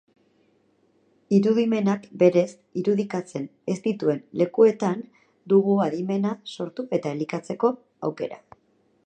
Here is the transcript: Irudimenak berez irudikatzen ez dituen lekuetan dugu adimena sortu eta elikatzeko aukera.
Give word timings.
Irudimenak 1.39 2.07
berez 2.23 2.45
irudikatzen 2.83 3.45
ez 3.75 3.77
dituen 3.85 4.25
lekuetan 4.43 5.05
dugu 5.55 5.77
adimena 5.87 6.35
sortu 6.57 6.89
eta 7.01 7.15
elikatzeko 7.19 7.75
aukera. 8.11 8.43